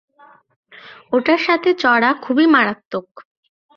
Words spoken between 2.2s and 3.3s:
খুবই মারাত্মক।